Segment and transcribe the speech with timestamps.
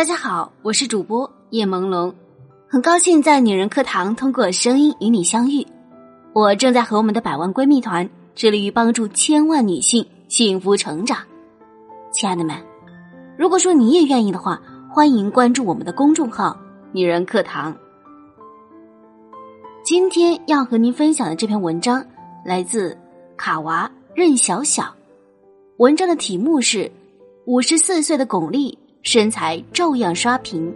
[0.00, 2.14] 大家好，我是主播叶朦胧，
[2.66, 5.66] 很高兴在女人课堂通过声音与你相遇。
[6.32, 11.18] 我正在和我们的百万闺蜜团致力于帮助千万女性幸福成长。
[12.12, 12.56] 亲爱的们，
[13.36, 16.58] 如果说你也愿意的话，欢迎关注我们的公众号
[16.92, 17.76] “女人课堂”。
[19.84, 22.02] 今天要和您分享的这篇文章
[22.42, 22.96] 来自
[23.36, 24.94] 卡娃任小小，
[25.76, 26.90] 文章的题目是：
[27.44, 28.74] 五十四岁的巩俐。
[29.02, 30.72] 身材照样刷屏，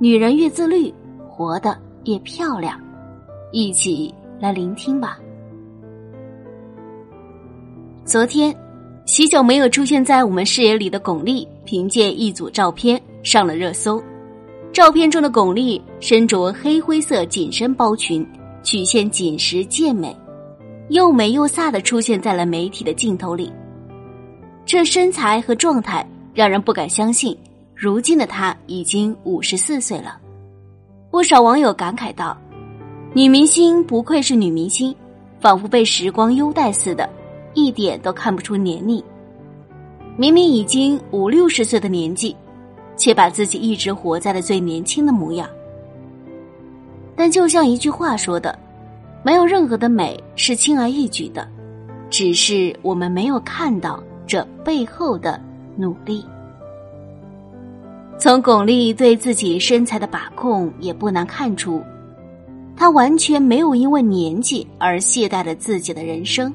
[0.00, 0.92] 女人越自律，
[1.28, 1.76] 活得
[2.06, 2.80] 越漂亮。
[3.52, 5.18] 一起来聆听吧。
[8.02, 8.54] 昨天，
[9.04, 14.02] 许久没有出现在我们视野里的巩俐，凭借一组照片上了热搜。
[14.72, 18.26] 照片中的巩俐身着黑灰色紧身包裙，
[18.62, 20.16] 曲线紧实健美，
[20.88, 23.52] 又美又飒的出现在了媒体的镜头里。
[24.64, 26.04] 这身材和状态。
[26.34, 27.38] 让人不敢相信，
[27.76, 30.18] 如今的她已经五十四岁了。
[31.08, 32.36] 不少网友感慨道
[33.14, 34.92] ：“女明星不愧是女明星，
[35.40, 37.08] 仿佛被时光优待似的，
[37.54, 39.00] 一点都看不出年龄。
[40.16, 42.34] 明明已经五六十岁的年纪，
[42.96, 45.48] 却把自己一直活在了最年轻的模样。”
[47.14, 48.58] 但就像一句话说的
[49.22, 51.48] ：“没有任何的美是轻而易举的，
[52.10, 55.40] 只是我们没有看到这背后的。”
[55.76, 56.24] 努力。
[58.18, 61.82] 从巩俐对自己身材的把控，也不难看出，
[62.76, 66.52] 她完全没有因为年纪而懈怠了自己的人生，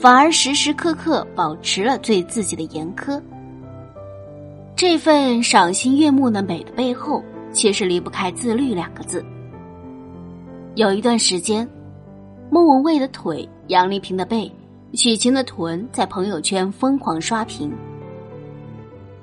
[0.00, 3.20] 反而时时刻刻保持了对自己的严苛。
[4.76, 9.24] 这份赏心悦目的美的背后，却是离不开自律两个字。
[10.76, 11.68] 有一段时间，
[12.50, 14.50] 莫文蔚的腿、杨丽萍的背、
[14.92, 17.72] 许晴的臀在朋友圈疯狂刷屏。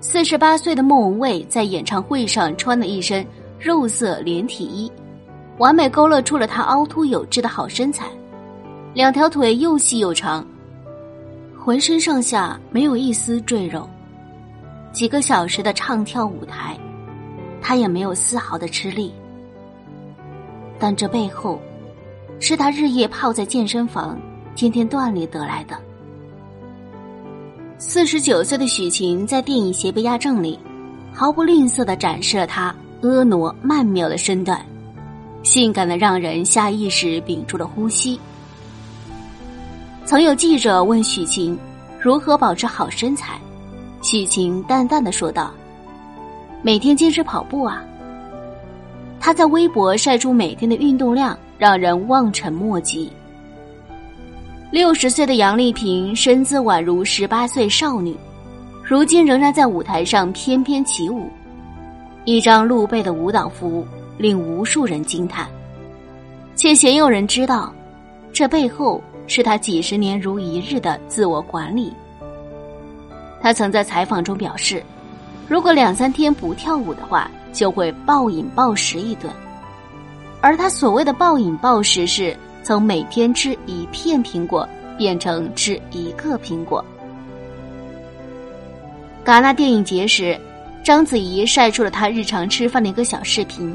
[0.03, 3.23] 四十八岁的莫文蔚在演唱会上穿了一身
[3.59, 4.91] 肉色连体衣，
[5.59, 8.07] 完美勾勒出了她凹凸有致的好身材，
[8.95, 10.43] 两条腿又细又长，
[11.55, 13.87] 浑身上下没有一丝赘肉。
[14.91, 16.75] 几个小时的唱跳舞台，
[17.61, 19.13] 她也没有丝毫的吃力。
[20.79, 21.61] 但这背后，
[22.39, 24.19] 是她日夜泡在健身房，
[24.55, 25.77] 天天锻炼得来的。
[27.83, 30.57] 四十九岁的许晴在电影《邪不压正》里，
[31.11, 34.63] 毫不吝啬的展示了她婀娜曼妙的身段，
[35.41, 38.19] 性感的让人下意识屏住了呼吸。
[40.05, 41.57] 曾有记者问许晴
[41.99, 43.41] 如何保持好身材，
[44.03, 45.51] 许晴淡淡的说道
[46.61, 47.83] ：“每天坚持跑步啊。”
[49.19, 53.11] 她在微博晒出每天的运动量，让人望尘莫及。
[54.71, 58.15] 六十岁的杨丽萍身姿宛如十八岁少女，
[58.81, 61.29] 如今仍然在舞台上翩翩起舞，
[62.23, 63.85] 一张露背的舞蹈服
[64.17, 65.45] 令无数人惊叹，
[66.55, 67.69] 却鲜有人知道，
[68.31, 71.91] 这背后是她几十年如一日的自我管理。
[73.41, 74.81] 她曾在采访中表示，
[75.49, 79.29] 如果两三天不跳舞的话，就会暴饮暴食一顿，
[80.39, 82.33] 而她所谓的暴饮暴食是。
[82.63, 84.67] 从每天吃一片苹果
[84.97, 86.83] 变成吃一个苹果。
[89.23, 90.39] 戛纳电影节时，
[90.83, 93.73] 章子怡晒出了她日常吃饭的一个小视频，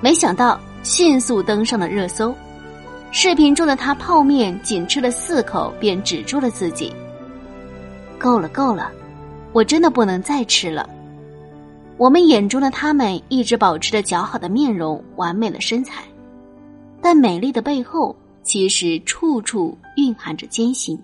[0.00, 2.34] 没想到迅速登上了热搜。
[3.12, 6.92] 视频中的她泡面仅吃了四口便止住了自己。
[8.18, 8.90] 够了够了，
[9.52, 10.88] 我真的不能再吃了。
[11.96, 16.02] 我们眼中的他们一直保持着姣好的面容、完美的身材。
[17.02, 20.98] 但美丽的背后，其实处处蕴含着艰辛。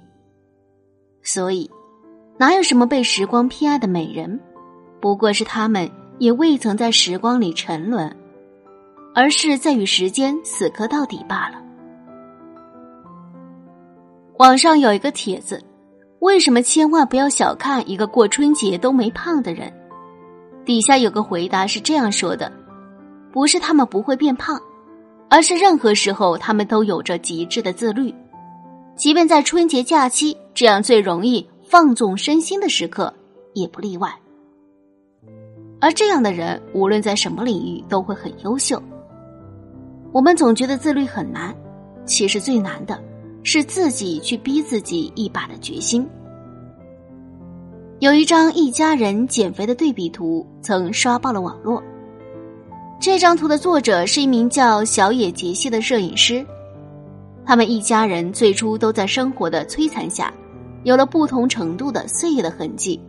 [1.22, 1.70] 所以，
[2.38, 4.38] 哪有什么被时光偏爱的美人？
[5.00, 8.14] 不过是他们也未曾在时光里沉沦，
[9.14, 11.62] 而是在与时间死磕到底罢了。
[14.38, 15.62] 网上有一个帖子：
[16.20, 19.72] 为什么千万不要小看一个过春节都没胖的人？
[20.64, 22.52] 底下有个回答是这样说的：
[23.32, 24.60] 不是他们不会变胖。
[25.28, 28.14] 而是任何时候，他们都有着极致的自律，
[28.94, 33.12] 即便在春节假期这样最容易放纵身心的时刻，
[33.54, 34.10] 也不例外。
[35.80, 38.80] 而这样的人，无论在什么领域都会很优秀。
[40.12, 41.54] 我们总觉得自律很难，
[42.06, 42.98] 其实最难的
[43.42, 46.08] 是自己去逼自己一把的决心。
[47.98, 51.82] 有一张一家人减肥的对比图，曾刷爆了网络。
[52.98, 56.44] 这张图的作者是一名叫小野杰西的摄影师，
[57.44, 60.32] 他们一家人最初都在生活的摧残下，
[60.82, 63.00] 有了不同程度的岁月的痕迹。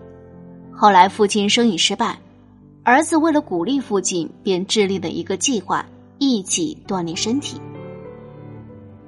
[0.72, 2.16] 后来父亲生意失败，
[2.84, 5.84] 儿子为了鼓励父亲，便制定了一个计划，
[6.20, 7.60] 一起锻炼身体。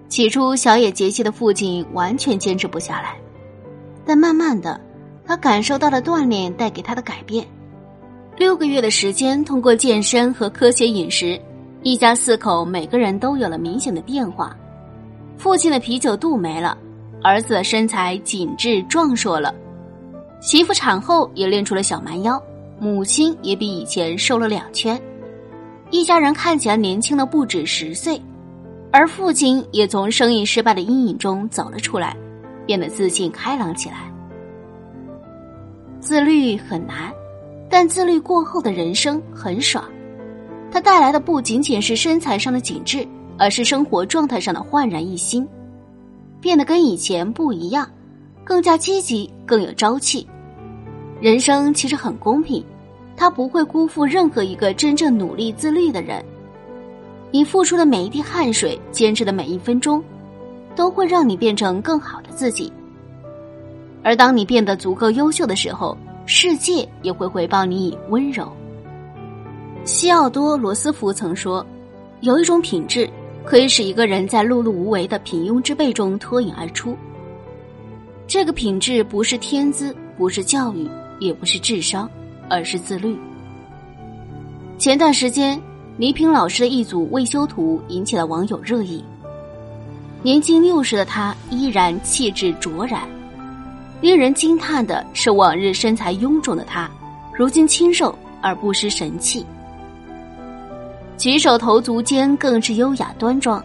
[0.07, 3.15] 起初，小野杰西的父亲完全坚持不下来，
[4.05, 4.79] 但慢慢的，
[5.23, 7.45] 他感受到了锻炼带给他的改变。
[8.39, 11.37] 六个月的时间，通过健身和科学饮食，
[11.83, 14.55] 一家四口每个人都有了明显的变化。
[15.37, 16.77] 父亲的啤酒肚没了，
[17.21, 19.53] 儿子的身材紧致壮硕了，
[20.39, 22.41] 媳妇产后也练出了小蛮腰。
[22.79, 24.97] 母亲也比以前瘦了两圈，
[25.91, 28.21] 一家人看起来年轻了不止十岁，
[28.89, 32.15] 而父亲也从生意失败的阴影中走了出来，
[32.65, 34.09] 变得自信开朗起来。
[35.99, 37.11] 自律很难，
[37.69, 39.83] 但自律过后的人生很爽，
[40.71, 43.07] 它带来的不仅仅是身材上的紧致，
[43.37, 45.47] 而是生活状态上的焕然一新，
[46.41, 47.87] 变得跟以前不一样，
[48.43, 50.27] 更加积极，更有朝气。
[51.21, 52.63] 人生其实很公平，
[53.15, 56.23] 他不会辜负任何一个真正努力自律的人。
[57.31, 60.03] 你付出的每一滴汗水，坚持的每一分钟，
[60.75, 62.71] 都会让你变成更好的自己。
[64.01, 65.95] 而当你变得足够优秀的时候，
[66.31, 68.47] 世界也会回报你以温柔。
[69.83, 71.65] 西奥多·罗斯福曾说
[72.21, 73.09] ：“有一种品质，
[73.43, 76.95] 可以使一个人在碌碌无为的平庸之辈中脱颖而出。
[78.27, 80.87] 这个品质不是天资，不是教育。”
[81.19, 82.09] 也不是智商，
[82.47, 83.19] 而是自律。
[84.77, 85.61] 前段时间，
[85.97, 89.03] 倪萍老师的一组未修图引起了网友热议。
[90.23, 93.01] 年近六十的她依然气质卓然，
[94.01, 96.89] 令人惊叹的是，往日身材臃肿的她，
[97.33, 99.45] 如今清瘦而不失神气。
[101.17, 103.61] 举手投足间更是优雅端庄。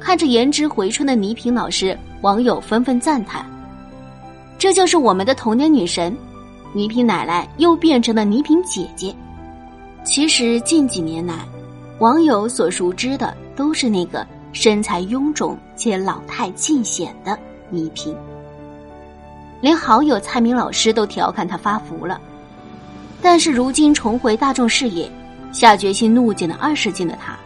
[0.00, 3.46] 看着颜值回春的倪萍老师，网友纷纷赞叹
[4.58, 6.16] ：“这就是我们的童年女神。”
[6.74, 9.14] 倪萍奶奶又变成了倪萍姐姐。
[10.02, 11.46] 其实近几年来，
[12.00, 17.38] 网友所熟知的都是那个身材臃肿且老态尽显的
[17.70, 18.16] 倪萍。
[19.62, 22.20] 连好友蔡明老师都调侃他发福了。
[23.22, 25.08] 但是如今重回大众视野，
[25.52, 27.38] 下决心怒减了二十斤的他，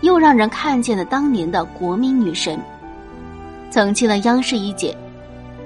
[0.00, 2.58] 又让人看见了当年的国民女神，
[3.70, 4.94] 曾经的央视一姐，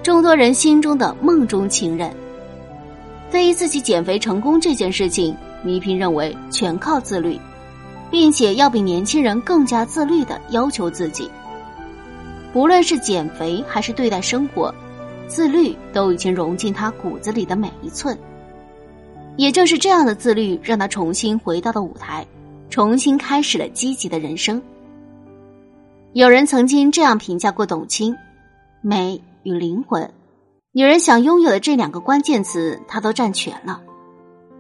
[0.03, 2.13] 众多人心中的梦中情人。
[3.31, 7.41] 对于自己减肥成功这件事情，倪萍认为全靠自律，
[8.11, 11.31] 并且要比年轻人更加自律的要求自己。
[12.53, 14.75] 不论是减肥还是对待生活，
[15.29, 18.19] 自律都已经融进他骨子里的每一寸。
[19.37, 22.27] 也正是这样的自律，让他重新回到了舞台，
[22.69, 24.61] 重新开始了积极的人生。
[26.15, 28.17] 有人曾经这样评价过董卿：
[28.81, 30.11] 美与灵魂。
[30.73, 33.81] 女人想拥有的这两个关键词，她都占全了。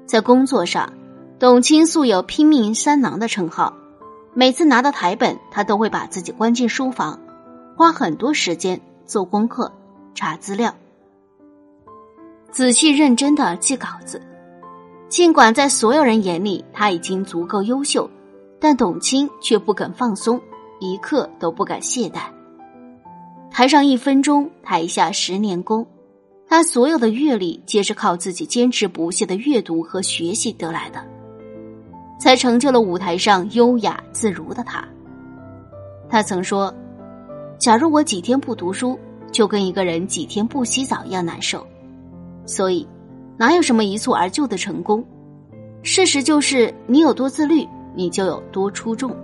[0.06, 0.93] 在工作上，
[1.38, 3.75] 董卿素有“拼命三郎”的称号。
[4.35, 7.19] 每次拿到台本，她都会把自己关进书房，
[7.76, 9.73] 花很多时间做功课、
[10.15, 10.75] 查资料，
[12.51, 14.21] 仔细认真的记稿子。
[15.09, 18.09] 尽管在所有人眼里，他已经足够优秀，
[18.61, 20.41] 但董卿却不肯放松，
[20.81, 22.21] 一刻都不敢懈怠。
[23.51, 25.87] 台上一分钟，台下十年功。
[26.47, 31.03] 他所有的阅历，皆是靠自己坚持不懈的阅读和学习得来的，
[32.19, 34.83] 才成就了舞台上优雅自如的他。
[36.09, 36.75] 他曾说
[37.59, 38.99] ：“假如我几天不读书，
[39.32, 41.66] 就跟一个人几天不洗澡一样难受。”
[42.47, 42.87] 所以，
[43.37, 45.04] 哪有什么一蹴而就的成功？
[45.82, 49.14] 事实就是，你有多自律，你就有多出众。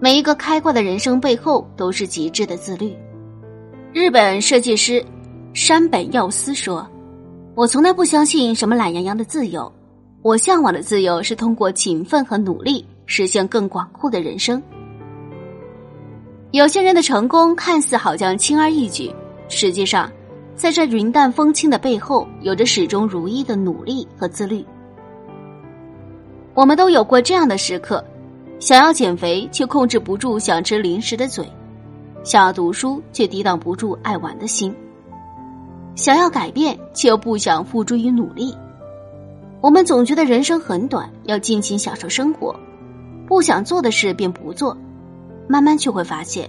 [0.00, 2.94] 每一个开挂的人生背后，都是极致的自律。
[3.92, 5.04] 日本设计师。
[5.54, 6.84] 山本耀司说
[7.54, 9.72] ：“我从来不相信什么懒洋洋的自由，
[10.20, 14.60] 我向往的自由是通过勤奋和努力实现更广阔的人生。
[16.54, 19.12] 有些人的成功看似好像轻而易举，
[19.48, 20.08] 实际上，
[20.54, 24.64] 在这云淡风轻的背后，有着始终如一的努力和自律。
[26.54, 28.04] 我们都有过这样的时刻：
[28.60, 31.44] 想要减肥，却控制不住想吃零食的嘴；
[32.22, 34.72] 想要读书，却抵挡不住爱玩的心。”
[35.96, 38.54] 想要改变，却又不想付诸于努力。
[39.60, 42.54] 我们总觉得人生很短，要尽情享受生活，
[43.26, 44.76] 不想做的事便不做。
[45.48, 46.48] 慢慢却会发现，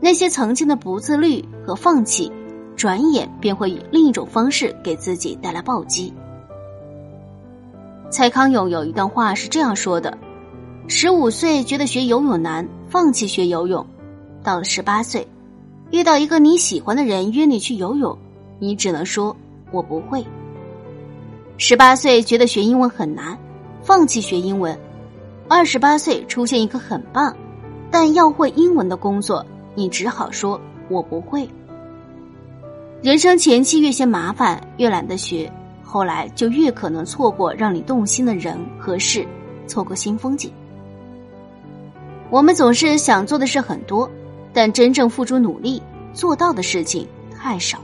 [0.00, 2.30] 那些曾经的不自律和放弃，
[2.76, 6.12] 转眼便会以另一种方式给自己带来暴击。
[8.10, 10.16] 蔡康永有一段话是这样说的：
[10.88, 13.84] 十五岁觉得学游泳难，放弃学游泳；
[14.42, 15.26] 到了十八岁，
[15.90, 18.16] 遇到一个你喜欢的人约你去游泳。
[18.60, 19.36] 你只能说，
[19.70, 20.24] 我不会。
[21.58, 23.38] 十八岁觉得学英文很难，
[23.82, 24.74] 放弃学英文；
[25.48, 27.36] 二十八岁出现一个很棒，
[27.90, 31.48] 但要会英文的工作，你只好说我不会。
[33.02, 35.50] 人生前期越嫌麻烦，越懒得学，
[35.84, 39.26] 后来就越可能错过让你动心的人和事，
[39.66, 40.52] 错过新风景。
[42.30, 44.10] 我们总是想做的事很多，
[44.52, 47.78] 但真正付出努力做到的事情太少。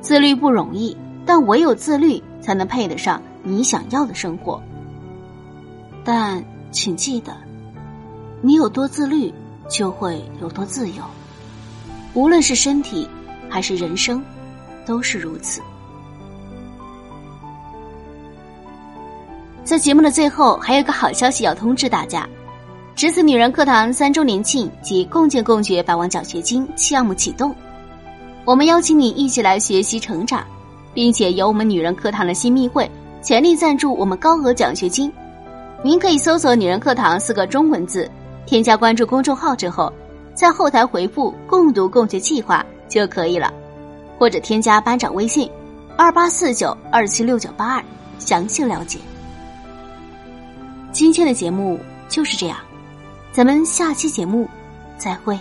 [0.00, 4.60] 自律不容易，但唯有自律才能配得上你想要的生活。
[6.02, 6.42] 但
[6.72, 7.36] 请记得，
[8.42, 9.32] 你有多自律，
[9.68, 11.02] 就会有多自由。
[12.14, 13.08] 无论是身体
[13.48, 14.22] 还是人生，
[14.86, 15.60] 都是如此。
[19.62, 22.28] 在节目的最后，还有个好消息要通知大家。
[22.96, 27.54] 值此女人课堂三周年庆及共建共学百万奖学金项目启动，
[28.44, 30.44] 我们邀请你一起来学习成长，
[30.92, 32.90] 并且由我们女人课堂的新密会
[33.22, 35.10] 全力赞助我们高额奖学金。
[35.82, 38.10] 您可以搜索“女人课堂”四个中文字，
[38.46, 39.92] 添加关注公众号之后，
[40.34, 43.52] 在后台回复“共读共学计划”就可以了，
[44.18, 45.50] 或者添加班长微信：
[45.96, 47.84] 二八四九二七六九八二，
[48.18, 48.98] 详细了解。
[50.92, 51.78] 今天的节目
[52.08, 52.56] 就是这样。
[53.32, 54.48] 咱们下期节目
[54.98, 55.38] 再会。